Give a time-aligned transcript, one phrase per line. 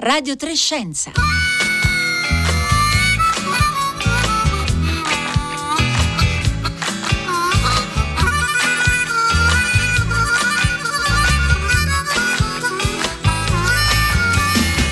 [0.00, 1.10] Radio Trescenza.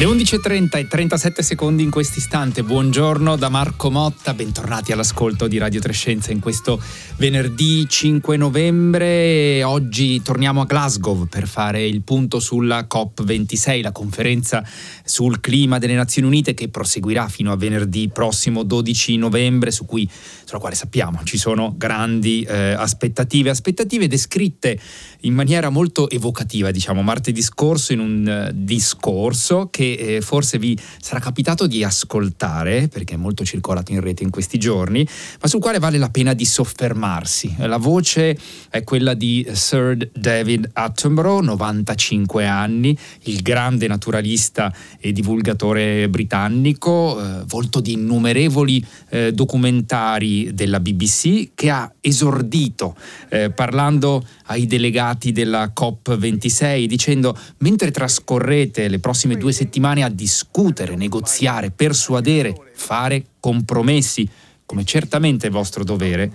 [0.06, 2.62] Le 11.30 e 37 secondi in questo istante.
[2.62, 6.80] Buongiorno da Marco Motta, bentornati all'ascolto di Radio Trescenza in questo
[7.16, 9.64] venerdì 5 novembre.
[9.64, 14.64] Oggi torniamo a Glasgow per fare il punto sulla COP26, la conferenza
[15.04, 20.08] sul clima delle Nazioni Unite che proseguirà fino a venerdì prossimo 12 novembre, su cui,
[20.44, 24.78] sulla quale sappiamo ci sono grandi eh, aspettative, aspettative descritte
[25.22, 30.78] in maniera molto evocativa, diciamo, martedì scorso in un uh, discorso che eh, forse vi
[31.00, 35.06] sarà capitato di ascoltare, perché è molto circolato in rete in questi giorni,
[35.40, 37.54] ma sul quale vale la pena di soffermarsi.
[37.58, 46.08] La voce è quella di Sir David Attenborough, 95 anni, il grande naturalista e divulgatore
[46.08, 52.96] britannico, eh, volto di innumerevoli eh, documentari della BBC, che ha esordito
[53.28, 60.96] eh, parlando ai delegati della COP26 dicendo mentre trascorrete le prossime due settimane a discutere,
[60.96, 64.28] negoziare, persuadere, fare compromessi,
[64.64, 66.30] come certamente è vostro dovere,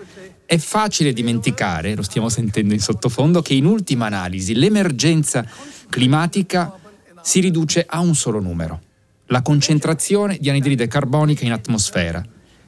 [0.45, 5.45] è facile dimenticare, lo stiamo sentendo in sottofondo, che in ultima analisi l'emergenza
[5.89, 6.73] climatica
[7.21, 8.81] si riduce a un solo numero,
[9.27, 12.21] la concentrazione di anidride carbonica in atmosfera,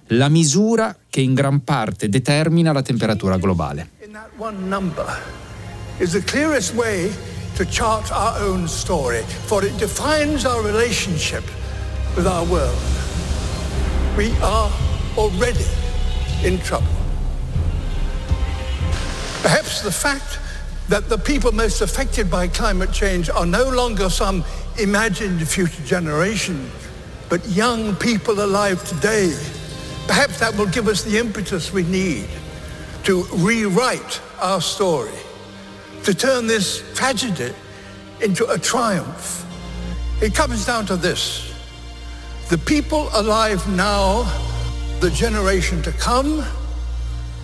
[0.07, 3.89] la misura che in gran parte determina la temperatura globale.
[7.55, 11.43] To chart our own story, for it defines our relationship
[12.15, 12.77] with our world.
[14.17, 14.71] We are
[15.17, 15.65] already
[16.43, 16.87] in trouble.
[19.41, 20.39] Perhaps the fact
[20.89, 24.43] that the people most affected by climate change are no longer some
[24.79, 26.69] imagined future generation,
[27.29, 29.33] but young people alive today,
[30.07, 32.27] perhaps that will give us the impetus we need
[33.03, 35.11] to rewrite our story
[36.03, 37.53] to turn this tragedy
[38.21, 39.45] into a triumph.
[40.21, 41.53] It comes down to this.
[42.49, 44.23] The people alive now,
[44.99, 46.43] the generation to come,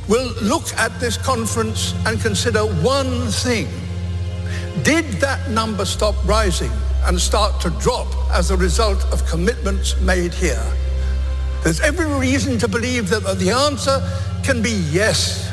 [0.07, 3.67] will look at this conference and consider one thing.
[4.83, 6.71] Did that number stop rising
[7.03, 10.65] and start to drop as a result of commitments made here?
[11.63, 14.01] There's every reason to believe that the answer
[14.43, 15.48] can be yes.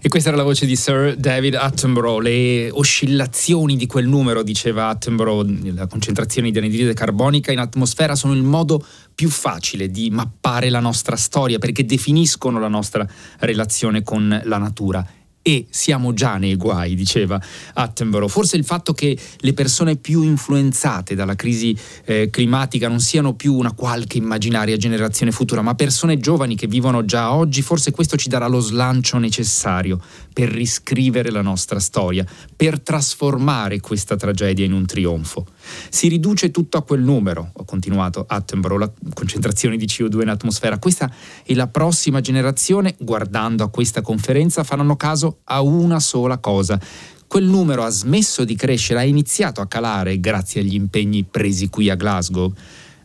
[0.00, 2.22] E questa era la voce di Sir David Attenborough.
[2.22, 8.32] Le oscillazioni di quel numero, diceva Attenborough, la concentrazione di anidride carbonica in atmosfera sono
[8.32, 13.06] il modo più facile di mappare la nostra storia perché definiscono la nostra
[13.40, 15.04] relazione con la natura
[15.48, 17.40] e siamo già nei guai, diceva
[17.72, 18.28] Attenborough.
[18.30, 23.54] Forse il fatto che le persone più influenzate dalla crisi eh, climatica non siano più
[23.54, 28.28] una qualche immaginaria generazione futura, ma persone giovani che vivono già oggi, forse questo ci
[28.28, 29.98] darà lo slancio necessario
[30.34, 35.46] per riscrivere la nostra storia, per trasformare questa tragedia in un trionfo.
[35.88, 40.78] Si riduce tutto a quel numero, ho continuato Attenborough, la concentrazione di CO2 in atmosfera.
[40.78, 41.10] Questa
[41.42, 46.78] e la prossima generazione, guardando a questa conferenza, faranno caso a una sola cosa.
[47.26, 51.90] Quel numero ha smesso di crescere, ha iniziato a calare grazie agli impegni presi qui
[51.90, 52.52] a Glasgow.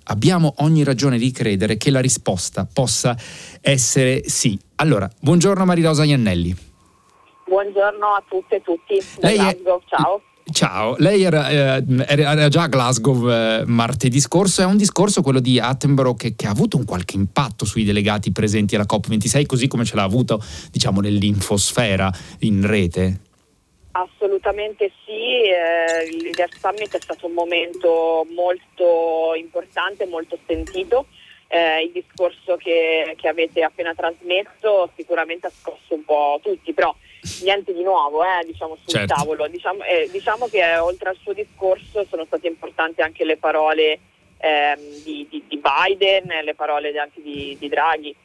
[0.06, 3.16] Abbiamo ogni ragione di credere che la risposta possa
[3.62, 4.58] essere sì.
[4.76, 6.56] Allora, buongiorno Marirosa Iannelli.
[7.46, 9.02] Buongiorno a tutte e tutti.
[9.20, 9.84] Lei Glasgow, è...
[9.88, 10.22] ciao.
[10.52, 15.40] Ciao, lei era, eh, era, già a Glasgow eh, martedì scorso, è un discorso quello
[15.40, 19.68] di Attenborough che, che, ha avuto un qualche impatto sui delegati presenti alla COP26, così
[19.68, 23.20] come ce l'ha avuto diciamo nell'infosfera in rete?
[23.92, 31.08] Assolutamente sì, eh, il Leader Summit è stato un momento molto importante, molto sentito.
[31.48, 36.94] Eh, il discorso che, che avete appena trasmesso sicuramente ha scosso un po' tutti, però
[37.44, 39.14] niente di nuovo eh, diciamo, sul certo.
[39.14, 39.48] tavolo.
[39.48, 44.00] Diciamo, eh, diciamo, che eh, oltre al suo discorso sono state importanti anche le parole
[44.38, 48.16] ehm, di, di, di, Biden, le parole anche di, di Draghi.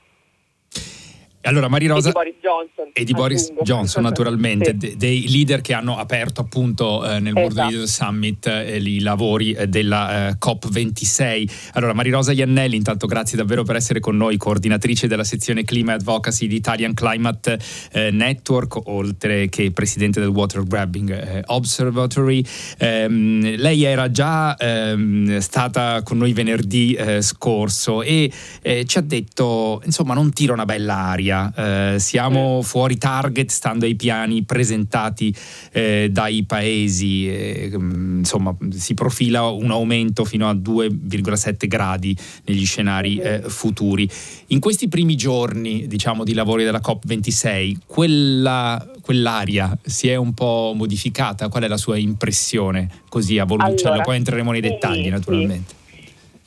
[1.43, 2.08] Allora, Marirosa...
[2.08, 2.90] E di Boris Johnson.
[2.93, 4.96] E di Boris Johnson, naturalmente, sì.
[4.96, 7.70] dei leader che hanno aperto appunto eh, nel World esatto.
[7.70, 11.70] Leader Summit eh, i lavori eh, della eh, COP26.
[11.75, 16.49] Allora, Marirosa Iannelli, intanto grazie davvero per essere con noi, coordinatrice della sezione Clima Advocacy
[16.49, 17.58] di Italian Climate
[17.93, 22.44] eh, Network, oltre che presidente del Water Grabbing eh, Observatory.
[22.79, 28.31] Ehm, lei era già ehm, stata con noi venerdì scorso e
[28.87, 33.85] ci ha detto, insomma, non tira una bella aria l'aria, eh, siamo fuori target stando
[33.85, 35.35] ai piani presentati
[35.73, 42.17] eh, dai paesi, eh, insomma si profila un aumento fino a 2,7 gradi
[42.47, 44.09] negli scenari eh, futuri.
[44.49, 50.73] In questi primi giorni diciamo, di lavori della COP26, quella, quell'aria si è un po'
[50.75, 51.49] modificata?
[51.49, 53.89] Qual è la sua impressione così a voluccia?
[53.89, 55.69] Allora, poi entreremo nei dettagli sì, naturalmente.
[55.69, 55.77] Sì.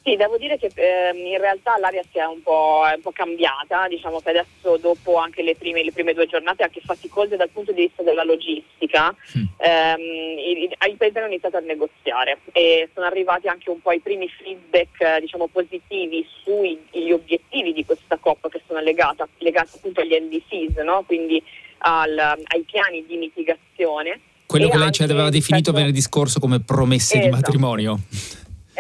[0.04, 3.12] Sì, devo dire che eh, in realtà l'aria si è un, po', è un po'
[3.12, 7.50] cambiata, diciamo che adesso dopo anche le prime, le prime, due giornate anche faticose dal
[7.50, 9.44] punto di vista della logistica, mm.
[9.58, 14.00] ehm, i, i, paesi hanno iniziato a negoziare e sono arrivati anche un po' i
[14.00, 20.78] primi feedback diciamo, positivi sugli obiettivi di questa COP che sono legati appunto agli NDCs,
[20.78, 21.04] no?
[21.06, 21.42] quindi
[21.78, 24.20] al, ai piani di mitigazione.
[24.48, 27.30] Quello che lei ci aveva definito venerdì scorso come promesse esatto.
[27.30, 28.00] di matrimonio.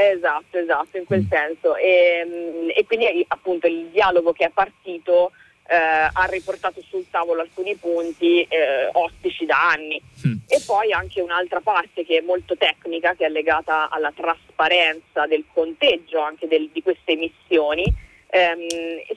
[0.09, 1.30] Esatto, esatto, in quel mm.
[1.30, 1.75] senso.
[1.75, 5.31] E, mm, e, quindi appunto il dialogo che è partito
[5.68, 10.01] eh, ha riportato sul tavolo alcuni punti eh, ostici da anni.
[10.27, 10.38] Mm.
[10.48, 15.45] E poi anche un'altra parte che è molto tecnica, che è legata alla trasparenza del
[15.53, 17.83] conteggio anche del, di queste emissioni,
[18.27, 18.68] ehm,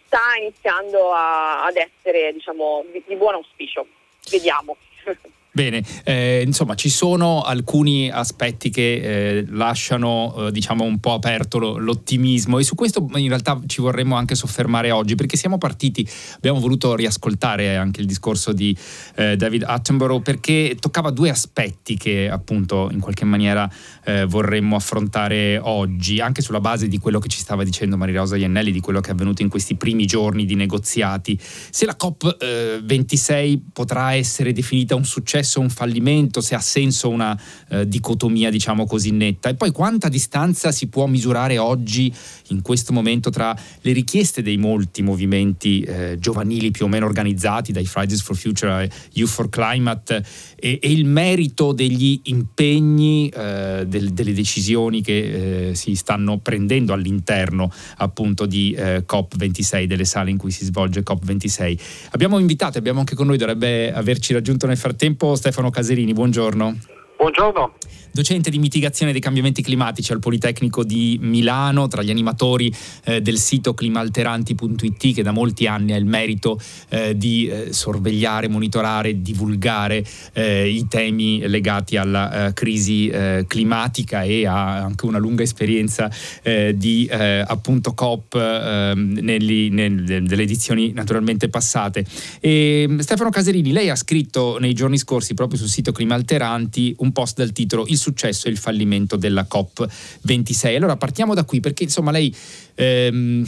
[0.06, 3.86] sta iniziando a, ad essere diciamo, di, di buon auspicio.
[4.30, 4.76] Vediamo.
[5.54, 8.94] Bene, eh, insomma ci sono alcuni aspetti che
[9.38, 13.80] eh, lasciano eh, diciamo un po' aperto lo, l'ottimismo e su questo in realtà ci
[13.80, 16.04] vorremmo anche soffermare oggi perché siamo partiti,
[16.34, 18.76] abbiamo voluto riascoltare anche il discorso di
[19.14, 23.70] eh, David Attenborough perché toccava due aspetti che appunto in qualche maniera
[24.02, 28.36] eh, vorremmo affrontare oggi, anche sulla base di quello che ci stava dicendo Maria Rosa
[28.36, 31.38] Iannelli, di quello che è avvenuto in questi primi giorni di negoziati.
[31.40, 37.10] Se la COP26 eh, potrà essere definita un successo successo un fallimento, se ha senso
[37.10, 37.38] una
[37.68, 39.50] eh, dicotomia diciamo così netta?
[39.50, 42.12] E poi quanta distanza si può misurare oggi
[42.48, 47.70] in questo momento tra le richieste dei molti movimenti eh, giovanili più o meno organizzati
[47.72, 50.24] dai Fridays for Future a Youth for Climate
[50.56, 56.92] e, e il merito degli impegni eh, del, delle decisioni che eh, si stanno prendendo
[56.92, 61.78] all'interno appunto di eh, COP26 delle sale in cui si svolge COP26.
[62.10, 66.76] Abbiamo invitato abbiamo anche con noi dovrebbe averci raggiunto nel frattempo Stefano Caserini, buongiorno.
[67.16, 67.72] Buongiorno
[68.14, 72.72] docente di mitigazione dei cambiamenti climatici al Politecnico di Milano, tra gli animatori
[73.06, 78.46] eh, del sito climalteranti.it che da molti anni ha il merito eh, di eh, sorvegliare,
[78.46, 85.18] monitorare, divulgare eh, i temi legati alla eh, crisi eh, climatica e ha anche una
[85.18, 86.08] lunga esperienza
[86.44, 92.04] di appunto COP ehm, negli, nel, nelle edizioni naturalmente passate.
[92.38, 97.36] E, Stefano Caserini, lei ha scritto nei giorni scorsi proprio sul sito Climalteranti un post
[97.36, 100.74] dal titolo Il successo e il fallimento della COP26.
[100.74, 102.34] Allora partiamo da qui perché insomma lei...
[102.74, 103.46] Ehm,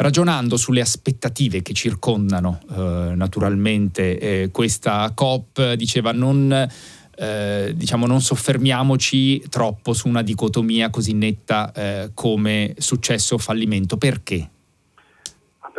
[0.00, 6.68] ragionando sulle aspettative che circondano eh, naturalmente eh, questa COP, diceva non,
[7.16, 13.98] eh, diciamo, non soffermiamoci troppo su una dicotomia così netta eh, come successo o fallimento.
[13.98, 14.48] Perché?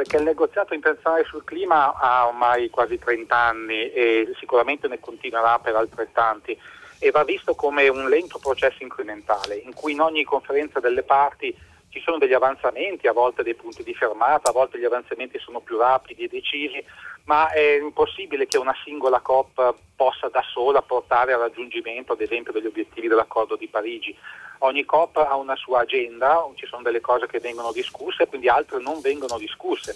[0.01, 5.59] Perché il negoziato internazionale sul clima ha ormai quasi 30 anni e sicuramente ne continuerà
[5.59, 6.57] per altrettanti
[6.98, 11.56] e va visto come un lento processo incrementale in cui in ogni conferenza delle parti
[11.89, 15.59] ci sono degli avanzamenti, a volte dei punti di fermata, a volte gli avanzamenti sono
[15.59, 16.83] più rapidi e decisi,
[17.25, 22.51] ma è impossibile che una singola COP possa da sola portare al raggiungimento, ad esempio,
[22.51, 24.16] degli obiettivi dell'accordo di Parigi.
[24.59, 28.80] Ogni COP ha una sua agenda, ci sono delle cose che vengono discusse, quindi altre
[28.81, 29.95] non vengono discusse.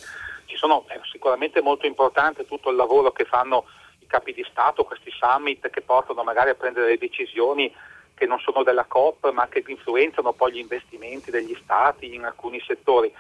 [0.56, 3.66] Sono, è sicuramente molto importante tutto il lavoro che fanno
[4.00, 7.72] i capi di Stato, questi summit che portano magari a prendere le decisioni
[8.16, 12.62] che non sono della COP ma che influenzano poi gli investimenti degli Stati in alcuni
[12.66, 13.14] settori.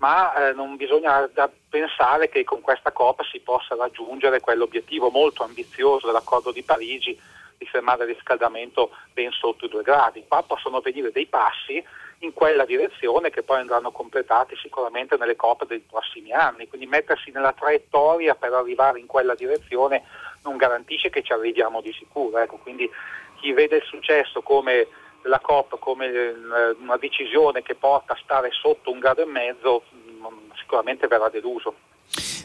[0.00, 1.28] Ma eh, non bisogna
[1.68, 7.18] pensare che con questa COP si possa raggiungere quell'obiettivo molto ambizioso dell'accordo di Parigi
[7.58, 10.24] di fermare il riscaldamento ben sotto i due gradi.
[10.26, 11.84] Qua possono venire dei passi
[12.20, 16.66] in quella direzione che poi andranno completati sicuramente nelle COP dei prossimi anni.
[16.66, 20.04] Quindi mettersi nella traiettoria per arrivare in quella direzione
[20.44, 22.38] non garantisce che ci arriviamo di sicuro.
[22.38, 22.90] Ecco, quindi
[23.38, 24.86] chi vede il successo come
[25.22, 26.34] la COP come eh,
[26.80, 31.74] una decisione che porta a stare sotto un grado e mezzo mm, sicuramente verrà deluso.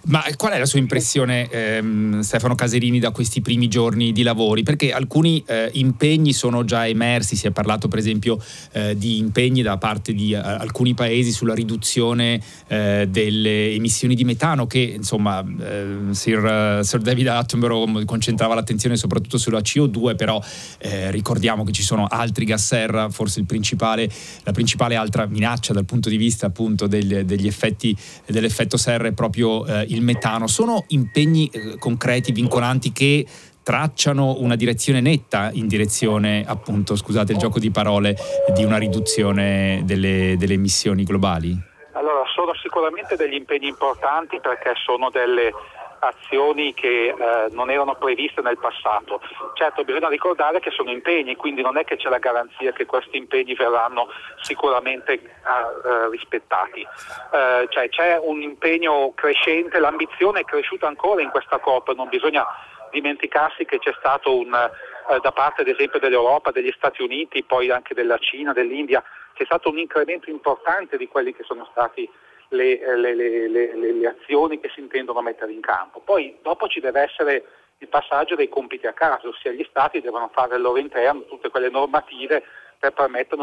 [0.07, 4.61] Ma qual è la sua impressione, ehm, Stefano Caserini, da questi primi giorni di lavori?
[4.61, 8.39] Perché alcuni eh, impegni sono già emersi, si è parlato per esempio
[8.73, 14.23] eh, di impegni da parte di eh, alcuni paesi sulla riduzione eh, delle emissioni di
[14.23, 20.39] metano che insomma eh, Sir, Sir, David Attenborough concentrava l'attenzione soprattutto sulla CO2, però
[20.77, 24.07] eh, ricordiamo che ci sono altri gas serra, forse principale,
[24.43, 27.97] la principale altra minaccia dal punto di vista appunto degli, degli effetti,
[28.27, 29.65] dell'effetto serra è proprio
[29.95, 30.47] il metano.
[30.47, 33.25] Sono impegni eh, concreti, vincolanti che
[33.63, 38.15] tracciano una direzione netta in direzione, appunto, scusate il gioco di parole,
[38.53, 41.57] di una riduzione delle, delle emissioni globali?
[41.93, 45.51] Allora, sono sicuramente degli impegni importanti perché sono delle
[45.99, 49.21] azioni che eh, non erano previste nel passato.
[49.53, 53.17] Certo bisogna ricordare che sono impegni, quindi non è che c'è la garanzia che questi
[53.17, 54.07] impegni verranno
[54.41, 56.81] sicuramente eh, eh rispettati.
[56.81, 62.45] Eh, cioè, c'è un impegno crescente, l'ambizione è cresciuta ancora in questa COP, non bisogna
[62.91, 67.69] dimenticarsi che c'è stato un, eh, da parte ad esempio dell'Europa, degli Stati Uniti, poi
[67.69, 72.09] anche della Cina, dell'India, c'è stato un incremento importante di quelli che sono stati
[72.49, 75.99] le, le, le, le, azioni che si intendono mettere in campo.
[75.99, 77.43] Poi dopo ci deve essere
[77.79, 81.49] il passaggio dei compiti a caso, ossia gli Stati devono fare al loro interno tutte
[81.49, 82.43] quelle normative
[82.79, 82.93] per,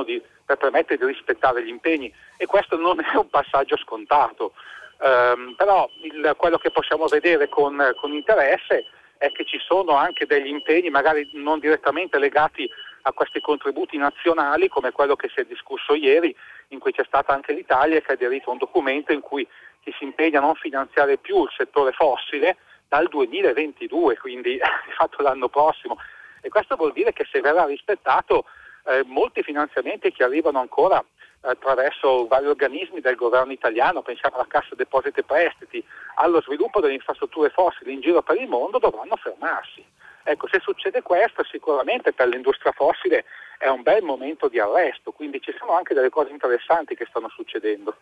[0.04, 4.52] di, per permettere di rispettare gli impegni e questo non è un passaggio scontato.
[4.98, 8.86] Um, però il, quello che possiamo vedere con, con interesse
[9.18, 12.68] è che ci sono anche degli impegni magari non direttamente legati
[13.02, 16.34] a questi contributi nazionali come quello che si è discusso ieri,
[16.68, 19.46] in cui c'è stata anche l'Italia che ha aderito a un documento in cui
[19.82, 22.56] ci si impegna a non finanziare più il settore fossile
[22.88, 24.52] dal 2022, quindi
[24.86, 25.96] di fatto l'anno prossimo.
[26.40, 28.44] E questo vuol dire che se verrà rispettato
[28.86, 31.02] eh, molti finanziamenti che arrivano ancora
[31.42, 35.84] attraverso vari organismi del governo italiano, pensiamo alla Cassa Depositi e Prestiti,
[36.16, 39.84] allo sviluppo delle infrastrutture fossili in giro per il mondo, dovranno fermarsi.
[40.24, 43.24] Ecco, se succede questo sicuramente per l'industria fossile
[43.58, 47.28] è un bel momento di arresto, quindi ci sono anche delle cose interessanti che stanno
[47.28, 47.96] succedendo.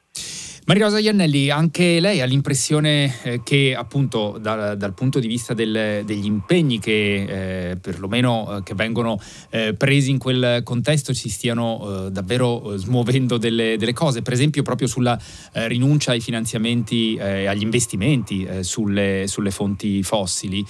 [0.67, 5.55] Maria Rosa Iannelli, anche lei ha l'impressione eh, che appunto da, dal punto di vista
[5.55, 11.31] del, degli impegni che eh, perlomeno eh, che vengono eh, presi in quel contesto si
[11.31, 15.19] stiano eh, davvero eh, smuovendo delle, delle, cose, per esempio proprio sulla
[15.53, 20.65] rinuncia ai finanziamenti, agli investimenti sulle, sulle, fonti fossili.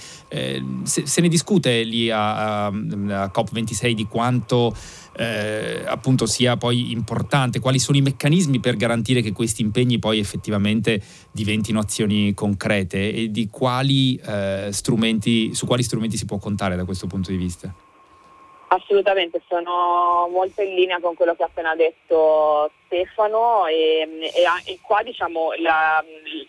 [0.83, 4.75] Se, se, ne discute lì a, a, a COP26 di quanto
[5.85, 11.01] appunto sia poi importante, quali sono i meccanismi per garantire che questi impegni poi effettivamente
[11.31, 16.85] diventino azioni concrete e di quali eh, strumenti, su quali strumenti si può contare da
[16.85, 17.73] questo punto di vista?
[18.73, 24.79] Assolutamente, sono molto in linea con quello che ha appena detto Stefano e, e, e
[24.81, 26.01] qua diciamo la,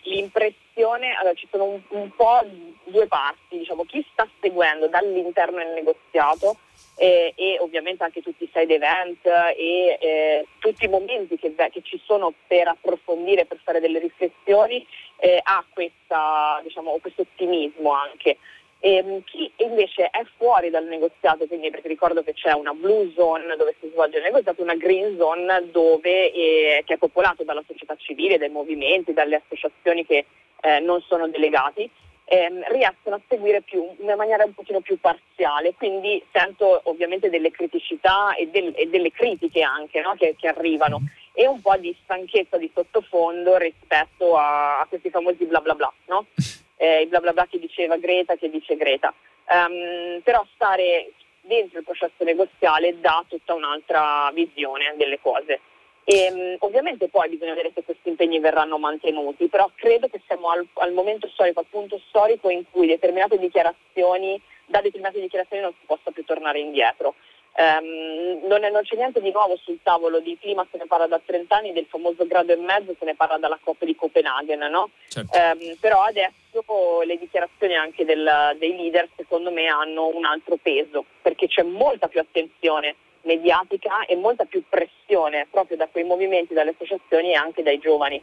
[0.03, 2.39] l'impressione, allora ci sono un, un, po'
[2.85, 6.55] due parti, diciamo, chi sta seguendo dall'interno del negoziato
[6.95, 11.81] e, e ovviamente anche tutti i side event e eh, tutti i momenti che, che,
[11.81, 14.85] ci sono per approfondire, per fare delle riflessioni,
[15.17, 18.37] eh, ha questa, diciamo, questo ottimismo anche.
[18.79, 23.11] E, ehm, chi invece è fuori dal negoziato, quindi perché ricordo che c'è una blue
[23.15, 27.63] zone dove si svolge il negoziato, una green zone dove, eh, che è popolato dalla
[27.65, 30.25] società civile, dai movimenti, dalle associazioni che
[30.61, 31.89] eh, non sono delegati,
[32.25, 37.29] ehm, riescono a seguire più, in una maniera un pochino più parziale, quindi sento ovviamente
[37.29, 40.15] delle criticità e, del, e delle critiche anche no?
[40.17, 41.01] che, che, arrivano
[41.33, 45.91] e un po' di stanchezza di sottofondo rispetto a, a questi famosi bla bla bla,
[46.05, 46.25] no?
[46.77, 49.13] eh, bla bla bla che diceva Greta, che dice Greta.
[49.45, 51.11] Um, però stare
[51.41, 55.59] dentro il processo negoziale dà tutta un'altra visione delle cose.
[56.05, 60.49] E, um, ovviamente poi bisogna vedere se questi impegni verranno mantenuti, però credo che siamo
[60.49, 65.73] al, al, momento storico, al punto storico in cui determinate dichiarazioni, da determinate dichiarazioni non
[65.79, 67.15] si possa più tornare indietro.
[67.55, 71.05] Um, non, è, non, c'è niente di nuovo sul tavolo di clima, se ne parla
[71.05, 74.59] da 30 anni, del famoso grado e mezzo se ne parla dalla COP di Copenaghen,
[74.71, 74.89] no?
[75.07, 75.37] certo.
[75.37, 81.05] um, però adesso le dichiarazioni anche del, dei leader secondo me hanno un altro peso,
[81.21, 86.71] perché c'è molta più attenzione mediatica e molta più pressione proprio da quei movimenti, dalle
[86.71, 88.21] associazioni e anche dai giovani.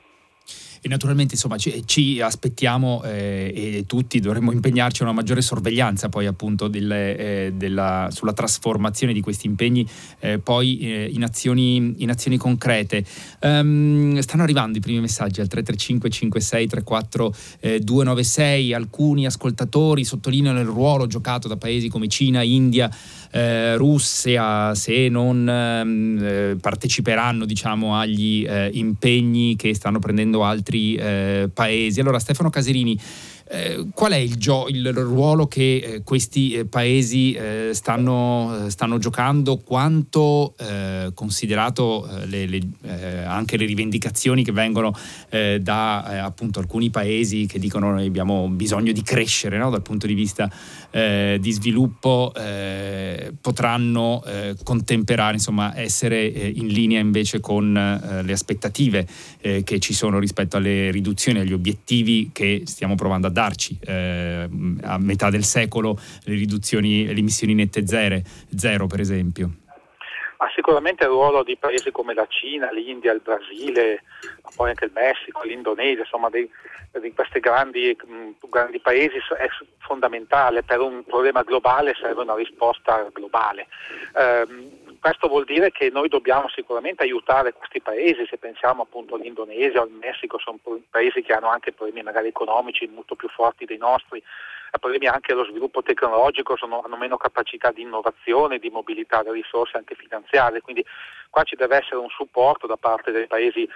[0.82, 6.08] E naturalmente insomma ci, ci aspettiamo eh, e tutti dovremmo impegnarci a una maggiore sorveglianza
[6.08, 9.86] poi appunto del, eh, della, sulla trasformazione di questi impegni
[10.20, 13.04] eh, poi eh, in azioni, in, azioni, concrete.
[13.40, 20.66] Um, stanno arrivando i primi messaggi al 335 56 34 296, alcuni ascoltatori sottolineano il
[20.66, 22.90] ruolo giocato da paesi come Cina, India,
[23.32, 30.94] eh, Russia, se non ehm, eh, parteciperanno diciamo agli impegni che stanno prendendo altri altri
[30.94, 32.00] eh, paesi.
[32.00, 32.98] Allora Stefano Caserini,
[33.52, 38.98] Eh, qual è il, gio- il ruolo che eh, questi eh, paesi eh, stanno, stanno,
[38.98, 39.56] giocando?
[39.56, 42.60] Quanto, eh, considerato le, le,
[43.24, 44.94] anche le rivendicazioni che vengono
[45.30, 49.70] da appunto alcuni paesi che dicono che abbiamo bisogno di crescere no?
[49.70, 50.50] dal punto di vista
[50.90, 52.32] di sviluppo,
[53.40, 54.22] potranno
[54.62, 59.06] contemperare, insomma, essere in linea invece con le aspettative
[59.40, 63.78] che ci sono rispetto alle riduzioni, agli obiettivi che stiamo provando a darci.
[63.82, 64.48] Eh,
[64.82, 68.20] a metà del secolo le riduzioni, le emissioni nette zero,
[68.54, 69.50] zero per esempio.
[70.38, 74.02] Ma sicuramente il ruolo di paesi come la Cina, l'India, il Brasile,
[74.42, 76.48] ma poi anche il Messico, l'Indonesia, insomma dei,
[76.98, 77.94] di questi grandi,
[78.48, 79.48] grandi, paesi è
[79.80, 80.62] fondamentale.
[80.62, 83.66] Per un problema globale serve una risposta globale.
[84.16, 84.46] Eh,
[85.00, 89.84] questo vuol dire che noi dobbiamo sicuramente aiutare questi paesi, se pensiamo appunto all'Indonesia o
[89.84, 90.58] al Messico, sono
[90.90, 94.22] paesi che hanno anche problemi magari economici molto più forti dei nostri,
[94.78, 99.94] problemi anche allo sviluppo tecnologico, sono, hanno meno capacità di innovazione, di mobilitare risorse anche
[99.94, 100.84] finanziarie, quindi
[101.30, 103.68] qua ci deve essere un supporto da parte dei paesi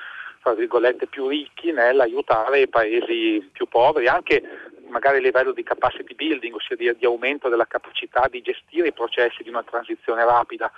[0.45, 4.43] tra virgolette più ricchi nell'aiutare i paesi più poveri, anche
[4.89, 8.93] magari a livello di capacity building, ossia di, di aumento della capacità di gestire i
[8.93, 10.71] processi di una transizione rapida.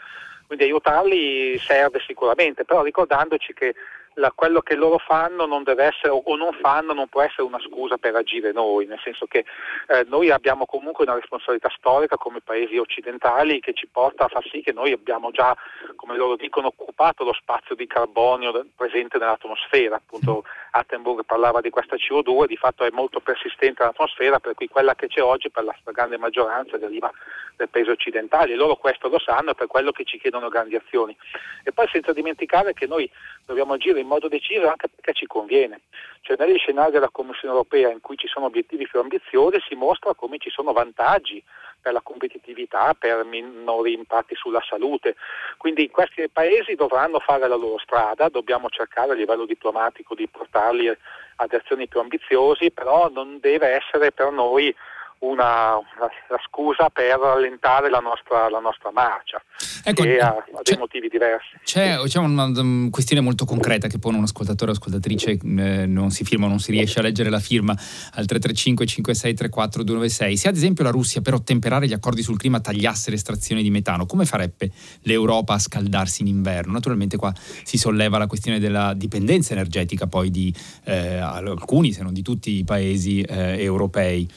[0.47, 3.75] Quindi aiutarli serve sicuramente, però ricordandoci che
[4.19, 7.61] la, quello che loro fanno non deve essere o non fanno non può essere una
[7.61, 9.45] scusa per agire noi, nel senso che
[9.89, 14.47] eh, noi abbiamo comunque una responsabilità storica come paesi occidentali che ci porta a far
[14.49, 15.55] sì che noi abbiamo già,
[15.97, 21.97] come loro dicono, occupato lo spazio di carbonio presente nell'atmosfera, appunto Attenborough parlava di questa
[21.97, 25.77] CO2, di fatto è molto persistente nell'atmosfera, per cui quella che c'è oggi per la
[25.81, 27.11] stragrande maggioranza deriva
[27.57, 30.77] dai paesi occidentali e loro questo lo sanno, è per quello che ci chiedono grandi
[30.77, 31.17] azioni.
[31.65, 33.11] E poi senza dimenticare che noi
[33.47, 35.81] dobbiamo agire in modo deciso anche perché ci conviene.
[36.21, 40.15] Cioè negli scenari della Commissione europea in cui ci sono obiettivi più ambiziosi si mostra
[40.15, 41.43] come ci sono vantaggi
[41.81, 45.15] per la competitività, per minori impatti sulla salute.
[45.57, 50.89] Quindi questi paesi dovranno fare la loro strada, dobbiamo cercare a livello diplomatico di portarli
[50.89, 54.75] ad azioni più ambiziosi, però non deve essere per noi
[55.21, 59.43] una, una, una scusa per rallentare la nostra, la nostra marcia
[59.83, 61.57] ecco, e ha, ha dei motivi diversi.
[61.65, 62.51] C'è, c'è, una
[62.91, 66.73] questione molto concreta che pone un ascoltatore o ascoltatrice, eh, non si firma, non si
[66.73, 70.37] riesce a leggere la firma al 335 5634 296.
[70.37, 74.07] Se ad esempio la Russia per ottemperare gli accordi sul clima tagliasse l'estrazione di metano,
[74.07, 74.71] come farebbe
[75.03, 76.73] l'Europa a scaldarsi in inverno?
[76.73, 80.53] Naturalmente qua si solleva la questione della dipendenza energetica poi di
[80.85, 84.29] eh, alcuni, se non di tutti i paesi eh, europei.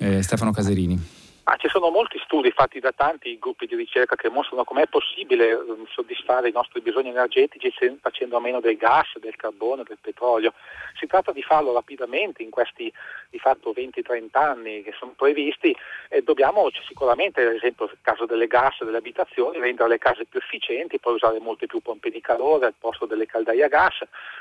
[0.00, 1.26] Eh, Stefano Caserini.
[1.50, 5.54] Ah, ci sono molti studi fatti da tanti gruppi di ricerca che mostrano com'è possibile
[5.54, 10.52] um, soddisfare i nostri bisogni energetici facendo a meno del gas, del carbone, del petrolio.
[11.00, 12.92] Si tratta di farlo rapidamente in questi
[13.30, 15.74] di fatto 20-30 anni che sono previsti
[16.10, 20.38] e dobbiamo sicuramente, ad esempio nel caso delle gas delle abitazioni, rendere le case più
[20.38, 23.98] efficienti, poi usare molte più pompe di calore al posto delle caldaie a gas.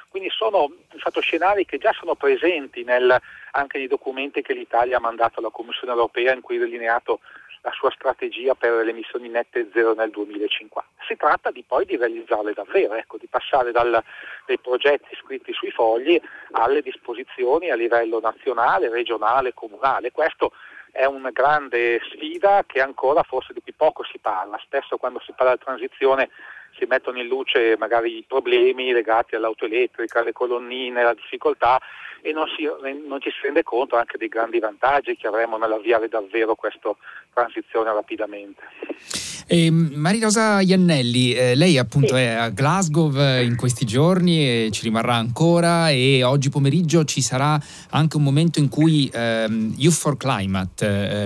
[0.10, 3.16] Quindi sono fatto scenari che già sono presenti nel,
[3.52, 7.20] anche nei documenti che l'Italia ha mandato alla Commissione europea in cui delineato delineato
[7.62, 10.90] la sua strategia per le emissioni nette zero nel 2050.
[11.06, 14.02] Si tratta di poi di realizzarle davvero, ecco, di passare dal,
[14.46, 16.20] dai progetti scritti sui fogli
[16.52, 20.12] alle disposizioni a livello nazionale, regionale, comunale.
[20.12, 20.54] Questo
[20.92, 24.58] è una grande sfida che ancora forse di cui poco si parla.
[24.64, 26.30] Spesso quando si parla di transizione
[26.78, 31.80] si mettono in luce magari i problemi legati all'auto elettrica, alle colonnine, la difficoltà
[32.22, 36.08] e non, si, non, ci si rende conto anche dei grandi vantaggi che avremo nell'avviare
[36.08, 36.96] davvero questa
[37.34, 39.37] transizione rapidamente.
[39.50, 42.22] Eh, Maria Rosa Iannelli, eh, lei appunto sì.
[42.22, 47.22] è a Glasgow eh, in questi giorni e ci rimarrà ancora e oggi pomeriggio ci
[47.22, 47.58] sarà
[47.92, 50.86] anche un momento in cui ehm, Youth for Climate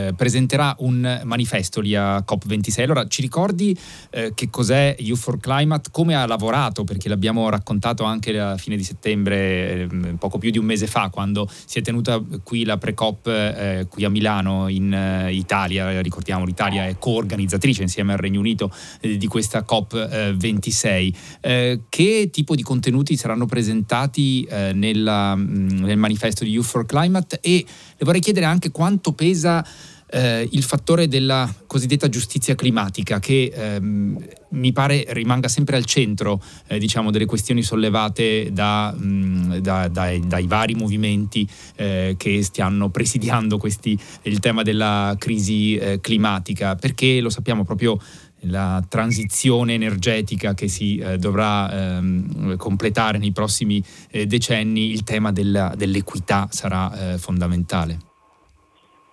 [0.10, 2.82] eh, presenterà un manifesto lì a COP26.
[2.84, 3.76] Allora ci ricordi
[4.12, 8.76] eh, che cos'è Youth for Climate, come ha lavorato, perché l'abbiamo raccontato anche a fine
[8.76, 12.78] di settembre, ehm, poco più di un mese fa, quando si è tenuta qui la
[12.78, 18.72] pre-COP eh, qui a Milano in Italia, ricordiamo l'Italia è co-organizzatrice insieme al Regno Unito
[19.02, 21.14] eh, di questa COP26.
[21.42, 26.86] Eh, che tipo di contenuti saranno presentati eh, nella, mm, nel manifesto di Youth for
[26.86, 27.66] Climate e
[27.98, 29.66] le vorrei chiedere anche quanto pesa
[30.12, 34.18] eh, il fattore della cosiddetta giustizia climatica che ehm,
[34.50, 39.88] mi pare rimanga sempre al centro eh, diciamo, delle questioni sollevate da, mh, mm, da,
[39.88, 46.76] dai, dai, vari movimenti eh, che stiano presidiando questi, il tema della crisi eh, climatica
[46.76, 47.98] perché lo sappiamo proprio
[48.46, 55.32] la transizione energetica che si eh, dovrà ehm, completare nei prossimi eh, decenni, il tema
[55.32, 58.11] della, dell'equità sarà eh, fondamentale.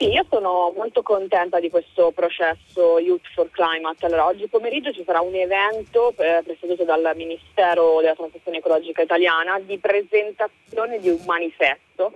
[0.01, 4.07] Sì, io sono molto contenta di questo processo Youth for Climate.
[4.07, 9.59] Allora, oggi pomeriggio ci sarà un evento eh, presieduto dal Ministero della Transizione Ecologica Italiana
[9.59, 12.13] di presentazione di un manifesto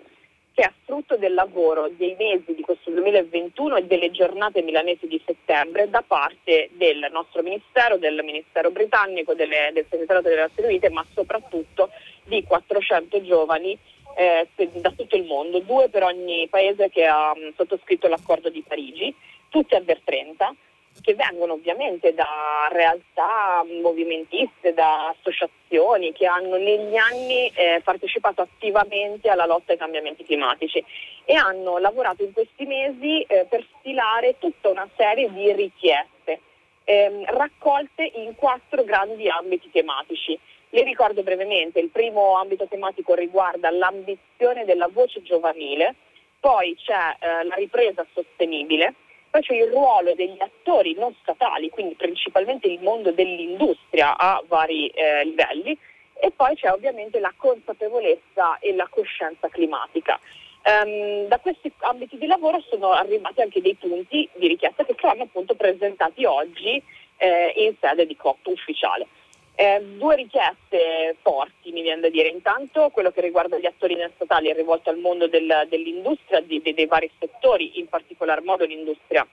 [0.55, 5.21] che è frutto del lavoro dei mesi di questo 2021 e delle giornate milanesi di
[5.27, 10.89] settembre da parte del nostro Ministero, del Ministero britannico, delle, del Segretariato delle Nazioni Unite,
[10.89, 11.91] ma soprattutto
[12.27, 13.77] di 400 giovani
[14.17, 18.65] eh, da tutto il mondo, due per ogni paese che ha mh, sottoscritto l'accordo di
[18.67, 19.15] Parigi,
[19.49, 20.55] tutti under 30,
[21.01, 29.29] che vengono ovviamente da realtà movimentiste, da associazioni che hanno negli anni eh, partecipato attivamente
[29.29, 30.85] alla lotta ai cambiamenti climatici
[31.25, 36.41] e hanno lavorato in questi mesi eh, per stilare tutta una serie di richieste
[36.85, 40.39] ehm, raccolte in quattro grandi ambiti tematici.
[40.75, 45.95] Le ricordo brevemente, il primo ambito tematico riguarda l'ambizione della voce giovanile,
[46.41, 48.95] poi c'è eh, la ripresa sostenibile,
[49.29, 54.89] poi c'è il ruolo degli attori non statali, quindi principalmente il mondo dell'industria a vari
[54.89, 55.77] eh, livelli,
[56.15, 60.19] e poi c'è ovviamente la consapevolezza e la coscienza climatica.
[60.65, 65.25] Um, da questi ambiti di lavoro sono arrivati anche dei punti di richiesta che saranno
[65.25, 66.83] appunto presentati oggi
[67.19, 69.07] eh, in sede di COP ufficiale.
[69.55, 74.11] Eh, due richieste forti mi viene da dire, intanto quello che riguarda gli attori non
[74.15, 78.65] statali è rivolto al mondo del, dell'industria, di, di, dei vari settori, in particolar modo
[78.65, 79.27] l'industria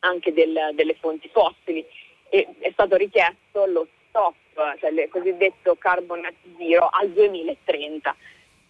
[0.00, 1.84] anche del, delle fonti fossili.
[2.28, 4.34] E è stato richiesto lo stop,
[4.78, 8.14] cioè il cosiddetto carbon net zero al 2030.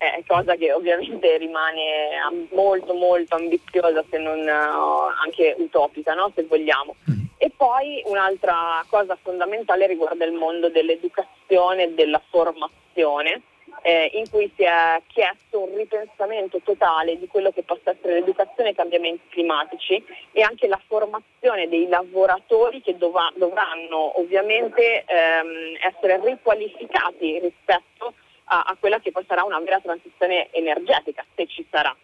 [0.03, 2.17] Eh, cosa che ovviamente rimane
[2.53, 6.33] molto molto ambiziosa se non uh, anche utopica no?
[6.35, 6.97] se vogliamo.
[7.11, 7.20] Mm.
[7.43, 13.41] E poi un'altra cosa fondamentale riguarda il mondo dell'educazione e della formazione,
[13.81, 18.69] eh, in cui si è chiesto un ripensamento totale di quello che possa essere l'educazione
[18.69, 26.21] ai cambiamenti climatici e anche la formazione dei lavoratori che dov- dovranno ovviamente ehm, essere
[26.23, 28.13] riqualificati rispetto
[28.45, 31.97] a-, a quella che poi sarà una vera transizione energetica, se ci sarà.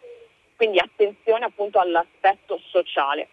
[0.56, 3.28] Quindi attenzione appunto all'aspetto sociale.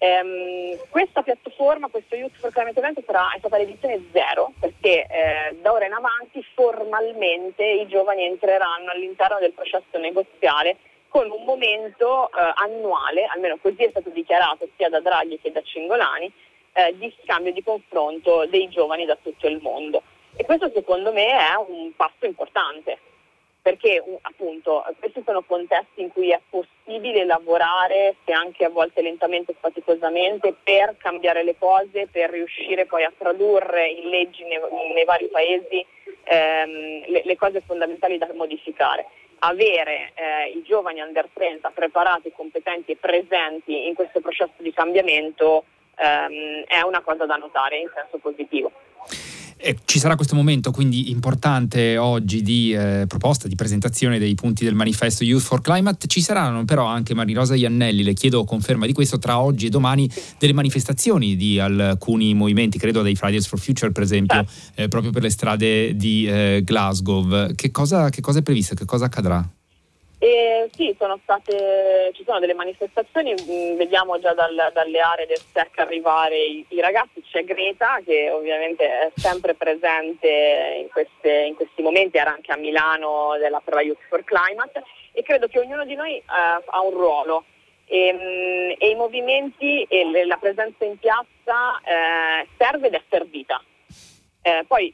[0.00, 5.56] Um, questa piattaforma, questo Youth for Climate Event sarà, è stata l'edizione zero perché eh,
[5.60, 10.76] da ora in avanti formalmente i giovani entreranno all'interno del processo negoziale
[11.08, 15.62] con un momento eh, annuale, almeno così è stato dichiarato sia da Draghi che da
[15.62, 16.32] Cingolani,
[16.74, 20.02] eh, di scambio di confronto dei giovani da tutto il mondo.
[20.36, 22.98] E questo secondo me è un passo importante
[23.68, 29.52] perché appunto questi sono contesti in cui è possibile lavorare, se anche a volte lentamente
[29.52, 34.58] e faticosamente, per cambiare le cose, per riuscire poi a tradurre in leggi nei,
[34.94, 35.84] nei vari paesi
[36.24, 39.04] ehm, le, le, cose fondamentali da modificare.
[39.40, 45.64] Avere eh, i giovani under 30 preparati, competenti e presenti in questo processo di cambiamento
[45.94, 48.72] ehm, è una cosa da notare in senso positivo.
[49.60, 54.62] E ci sarà questo momento quindi importante oggi di eh, proposta, di presentazione dei punti
[54.62, 56.06] del manifesto Youth for Climate.
[56.06, 60.08] Ci saranno però anche Marirosa Iannelli, le chiedo conferma di questo, tra oggi e domani
[60.38, 65.22] delle manifestazioni di alcuni movimenti, credo dei Fridays for Future per esempio, eh, proprio per
[65.22, 67.52] le strade di eh, Glasgow.
[67.52, 68.76] Che cosa, che cosa è previsto?
[68.76, 69.57] Che cosa accadrà?
[70.20, 75.38] E sì, sono state, ci sono delle manifestazioni, mm, vediamo già dal, dalle aree del
[75.38, 81.54] SEC arrivare i, i, ragazzi, c'è Greta che ovviamente è sempre presente in, queste, in
[81.54, 85.84] questi momenti, era anche a Milano della, la Youth for Climate e credo che ognuno
[85.84, 87.44] di noi eh, ha un ruolo
[87.86, 93.62] e, mm, e, i movimenti e la presenza in piazza eh, serve ed è servita.
[94.42, 94.92] Eh, poi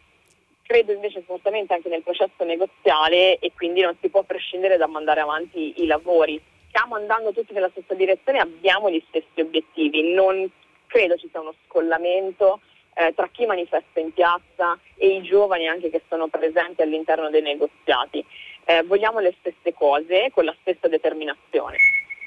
[0.67, 5.21] credo invece fortemente anche nel processo negoziale e quindi non si può prescindere da mandare
[5.21, 6.41] avanti i lavori.
[6.69, 10.51] Stiamo andando tutti nella stessa direzione, abbiamo gli stessi obiettivi, non
[10.87, 12.61] credo ci sia uno scollamento
[12.95, 17.43] eh, tra chi manifesta in piazza e i giovani anche che sono presenti all'interno dei
[17.43, 18.25] negoziati.
[18.65, 21.77] Eh, vogliamo le stesse cose con la stessa determinazione.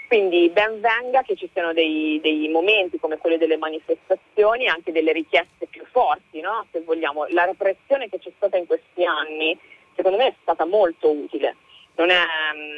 [0.08, 5.12] Quindi ben venga che ci siano dei, dei, momenti come quelli delle manifestazioni, anche delle
[5.12, 6.66] richieste più forti, no?
[6.72, 7.26] se vogliamo.
[7.30, 9.58] La repressione che c'è stata in questi anni,
[9.96, 11.58] secondo me è stata molto utile.
[11.96, 12.24] Non è,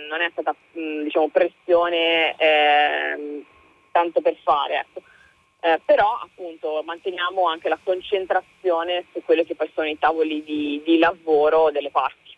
[0.09, 3.43] non è stata diciamo, pressione eh,
[3.91, 4.79] tanto per fare.
[4.79, 5.01] Ecco.
[5.61, 10.81] Eh, però appunto manteniamo anche la concentrazione su quelli che poi sono i tavoli di,
[10.83, 12.28] di lavoro delle parti.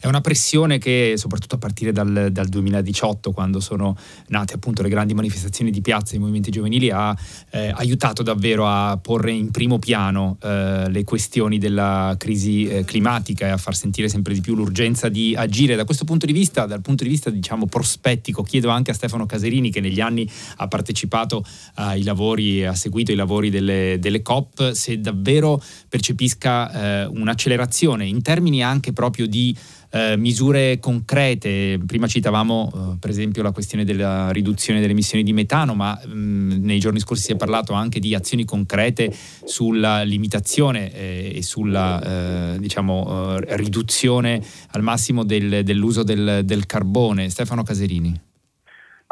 [0.00, 3.94] È una pressione che soprattutto a partire dal, dal 2018 quando sono
[4.28, 7.14] nate appunto le grandi manifestazioni di piazza e i movimenti giovanili ha
[7.50, 13.46] eh, aiutato davvero a porre in primo piano eh, le questioni della crisi eh, climatica
[13.46, 15.76] e a far sentire sempre di più l'urgenza di agire.
[15.76, 19.26] Da questo punto di vista, dal punto di vista diciamo prospettico, chiedo anche a Stefano
[19.26, 24.70] Caserini che negli anni ha partecipato ai lavori, ha seguito i lavori delle, delle COP,
[24.70, 29.54] se davvero percepisca eh, un'accelerazione in termini anche proprio di
[29.90, 31.78] eh, misure concrete.
[31.86, 36.12] Prima citavamo eh, per esempio la questione della riduzione delle emissioni di metano, ma mh,
[36.12, 39.12] mm, nei giorni scorsi si è parlato anche di azioni concrete
[39.44, 44.40] sulla limitazione eh, e sulla eh, diciamo, eh, riduzione
[44.72, 47.28] al massimo del, dell'uso del, del carbone.
[47.28, 48.28] Stefano Caserini.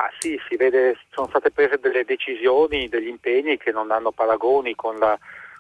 [0.01, 4.77] Ah, sì, si vede, sono state prese delle decisioni, degli impegni che non hanno paragoni
[4.77, 5.19] con la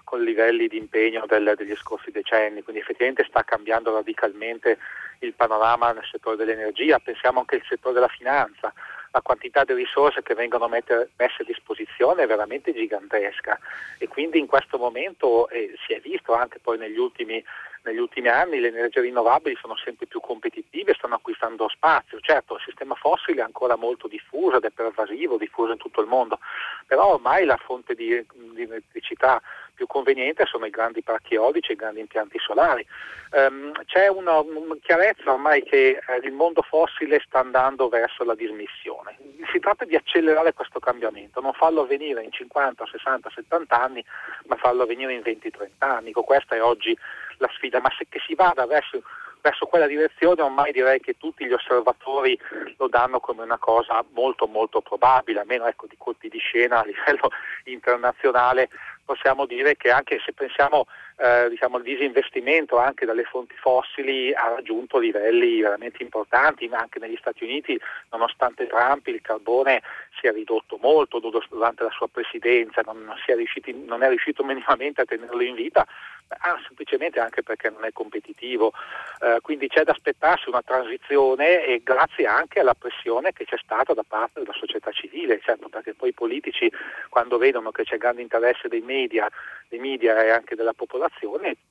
[0.09, 4.79] con livelli di impegno del, degli scorsi decenni, quindi effettivamente sta cambiando radicalmente
[5.19, 8.73] il panorama nel settore dell'energia, pensiamo anche al settore della finanza,
[9.11, 13.59] la quantità di risorse che vengono mette, messe a disposizione è veramente gigantesca
[13.99, 17.45] e quindi in questo momento eh, si è visto anche poi negli ultimi,
[17.83, 22.63] negli ultimi anni le energie rinnovabili sono sempre più competitive, stanno acquistando spazio, certo il
[22.65, 26.39] sistema fossile è ancora molto diffuso ed è pervasivo, diffuso in tutto il mondo,
[26.87, 29.41] però ormai la fonte di, di elettricità
[29.79, 32.85] più conveniente sono i grandi parchi eolici e i grandi impianti solari.
[33.31, 38.35] Um, c'è una, una, chiarezza ormai che eh, il mondo fossile sta andando verso la
[38.35, 39.17] dismissione.
[39.53, 44.05] Si tratta di accelerare questo cambiamento, non farlo avvenire in 50, 60, 70 anni,
[44.47, 46.11] ma farlo avvenire in 20-30 anni.
[46.13, 46.99] Questa è oggi
[47.37, 49.01] la sfida, ma se che si vada verso
[49.41, 52.39] verso quella direzione ormai direi che tutti gli osservatori
[52.77, 56.85] lo danno come una cosa molto molto probabile, almeno ecco, di colpi di scena a
[56.85, 57.31] livello
[57.65, 58.69] internazionale
[59.09, 60.85] possiamo dire che anche se pensiamo
[61.21, 67.01] eh, diciamo, al disinvestimento anche dalle fonti fossili ha raggiunto livelli veramente importanti, ma anche
[67.01, 67.79] negli Stati Uniti,
[68.11, 69.83] nonostante Trump, il carbone
[70.21, 74.45] si è ridotto molto durante la sua presidenza, non, non, è, riusciti, non è riuscito
[74.45, 75.85] minimamente a tenerlo in vita,
[76.29, 78.73] ah, semplicemente anche perché non è competitivo.
[79.21, 83.93] Eh, quindi c'è da aspettarsi una transizione e grazie anche alla pressione che c'è stata
[83.93, 86.71] da parte della società civile, certo perché poi i politici
[87.09, 89.29] quando vedono che c'è grande interesse dei media,
[89.69, 91.07] dei media e anche della popolazione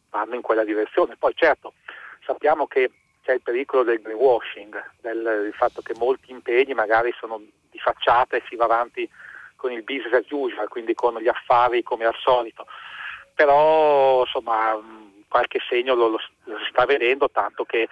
[0.10, 1.16] vanno in quella direzione.
[1.18, 1.74] Poi certo
[2.26, 2.92] sappiamo che
[3.24, 8.38] c'è il pericolo del greenwashing, del, del fatto che molti impegni magari sono di facciata
[8.38, 9.10] e si va avanti
[9.56, 12.66] con il business as usual, quindi con gli affari come al solito
[13.38, 14.76] però insomma
[15.28, 17.88] qualche segno lo, lo, lo si sta vedendo, tanto che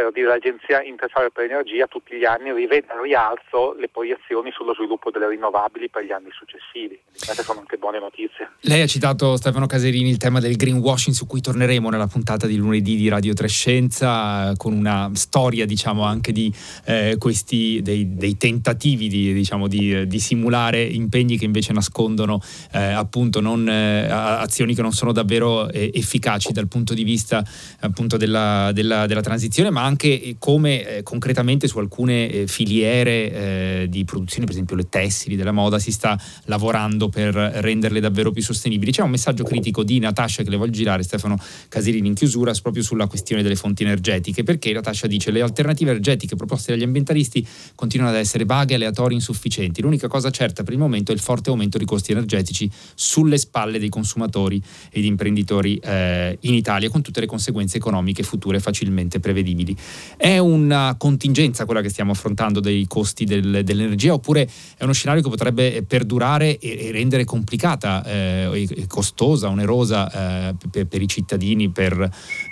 [0.00, 4.72] per dire l'Agenzia Internazionale per l'Energia tutti gli anni rivede al rialzo le proiezioni sullo
[4.74, 6.98] sviluppo delle rinnovabili per gli anni successivi.
[7.12, 8.50] Queste sono anche buone notizie.
[8.62, 12.56] Lei ha citato Stefano Caserini il tema del greenwashing su cui torneremo nella puntata di
[12.56, 16.52] lunedì di Radio Trescenza con una storia diciamo anche di
[16.86, 22.40] eh, questi dei, dei, tentativi di, diciamo, di, di, simulare impegni che invece nascondono
[22.72, 27.42] eh, appunto non, eh, azioni che non sono davvero eh, efficaci dal punto di vista
[27.80, 33.86] appunto della, della, della transizione ma anche come eh, concretamente su alcune eh, filiere eh,
[33.88, 38.42] di produzione, per esempio le tessili della moda, si sta lavorando per renderle davvero più
[38.42, 38.92] sostenibili.
[38.92, 41.36] C'è un messaggio critico di Natascia che le vuol girare, Stefano
[41.68, 46.36] Caserini in chiusura, proprio sulla questione delle fonti energetiche, perché Natascia dice le alternative energetiche
[46.36, 49.82] proposte dagli ambientalisti continuano ad essere vaghe, aleatorie, insufficienti.
[49.82, 53.78] L'unica cosa certa per il momento è il forte aumento dei costi energetici sulle spalle
[53.78, 59.76] dei consumatori ed imprenditori eh, in Italia, con tutte le conseguenze economiche future facilmente prevedibili.
[60.16, 65.22] È una contingenza quella che stiamo affrontando dei costi del, dell'energia oppure è uno scenario
[65.22, 71.08] che potrebbe perdurare e, e rendere complicata eh, e costosa, onerosa eh, per, per, i
[71.08, 71.98] cittadini, per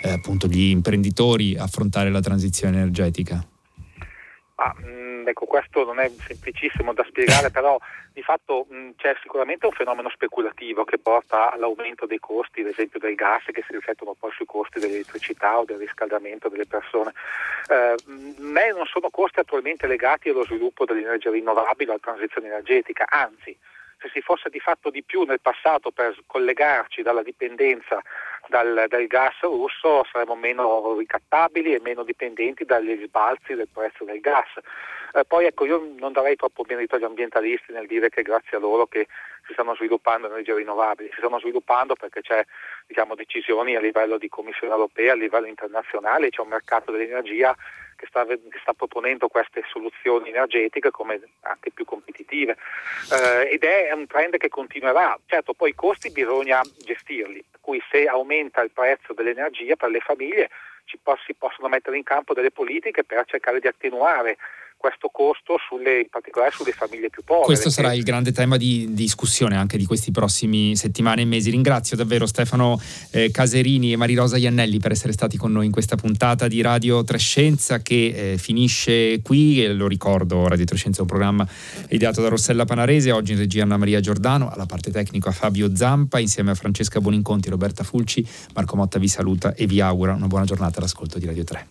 [0.02, 3.46] eh, appunto gli imprenditori affrontare la transizione energetica?
[4.54, 4.74] Ah,
[5.28, 7.78] ecco, questo non è semplicissimo da spiegare, però
[8.12, 12.98] di fatto mh, c'è sicuramente un fenomeno speculativo che porta all'aumento dei costi, ad esempio
[12.98, 17.12] del gas, che si riflettono poi sui costi dell'elettricità o del riscaldamento delle persone.
[17.68, 23.56] Eh, non sono costi attualmente legati allo sviluppo dell'energia rinnovabile o alla transizione energetica, anzi
[24.00, 28.00] se si fosse di fatto di più nel passato per collegarci dalla dipendenza
[28.48, 34.20] dal, dal, gas russo saremmo meno ricattabili e meno dipendenti dagli sbalzi del prezzo del
[34.20, 34.48] gas.
[35.14, 38.60] Eh, poi ecco, io non darei troppo merito agli ambientalisti nel dire che grazie a
[38.60, 39.06] loro che
[39.46, 42.44] si stanno sviluppando energie rinnovabili, si stanno sviluppando perché c'è
[42.86, 47.56] diciamo, decisioni a livello di Commissione europea, a livello internazionale, c'è un mercato dell'energia
[47.96, 52.56] che sta, che sta, proponendo queste soluzioni energetiche come anche più competitive
[53.10, 55.18] eh, ed è un trend che continuerà.
[55.26, 60.00] Certo, poi i costi bisogna gestirli, per cui se aumenta il prezzo dell'energia per le
[60.00, 60.48] famiglie
[60.84, 64.38] ci si possono mettere in campo delle politiche per cercare di attenuare
[64.78, 67.44] questo costo sulle, in particolare sulle famiglie più povere.
[67.44, 71.50] Questo sarà il grande tema di discussione anche di questi prossimi settimane e mesi.
[71.50, 75.96] Ringrazio davvero Stefano eh, Caserini e Marirosa Iannelli per essere stati con noi in questa
[75.96, 81.08] puntata di Radio Trescenza che eh, finisce qui, e lo ricordo, Radio Trescenza è un
[81.08, 81.46] programma
[81.88, 86.20] ideato da Rossella Panarese, oggi in regia Anna Maria Giordano, alla parte tecnica Fabio Zampa,
[86.20, 90.44] insieme a Francesca Boninconti, Roberta Fulci, Marco Motta vi saluta e vi augura una buona
[90.44, 91.68] giornata all'ascolto di Radio 3.